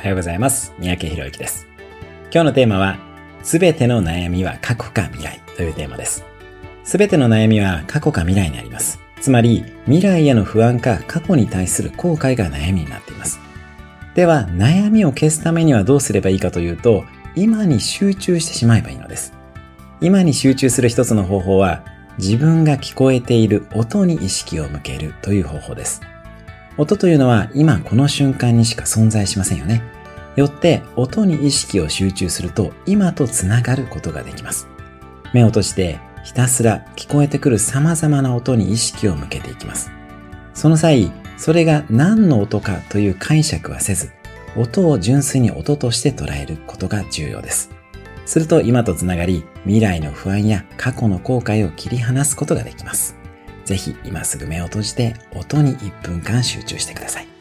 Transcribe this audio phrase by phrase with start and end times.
[0.00, 0.72] おはようございます。
[0.78, 1.66] 三宅博之です。
[2.32, 2.96] 今日のテーマは、
[3.42, 6.24] すべての悩みは過去か未来というテーマです。
[6.84, 8.98] すべての悩みは過去か未来にあります。
[9.20, 13.40] つまり、未来への不安か過去に対する後悔が悩みになっています。
[14.14, 17.04] では、悩みを消すためにはどうすればいいかというと、
[17.34, 19.34] 今に集中してしまえばいいのです。
[20.00, 21.84] 今に集中する一つの方法は、
[22.16, 26.00] 自分が聞こえている音に意識を向けるという方法です。
[26.76, 29.82] 音というのは今この瞬間にしか存在しませんよね。
[30.36, 34.68] よって音に意識を集中すると今とつながることができます。
[35.32, 39.90] 目を閉じてひたすら聞こえてくる様々な音に意識を向けていきます。
[40.54, 44.12] その際、それが何の音かという解釈はせず、
[44.56, 47.70] 音を純粋に音として捉えることが重要です。
[48.26, 53.16] すると今とつながり、未来の不安や過去の後悔を切り離すことができます。
[53.64, 57.39] ぜひ今すぐ目を閉じて音に1分間集中してください。